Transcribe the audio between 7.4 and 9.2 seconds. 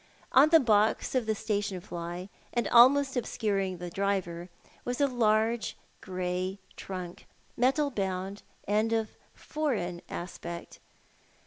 metal bound, and of